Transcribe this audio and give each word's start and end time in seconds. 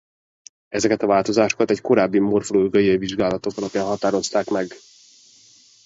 Ezeket 0.69 1.01
a 1.01 1.07
változtatásokat 1.07 1.69
egy 1.71 1.81
korábbi 1.81 2.19
morfológiai 2.19 2.97
vizsgálatok 2.97 3.57
alapján 3.57 3.97
hozták 4.13 4.49
meg. 4.49 4.67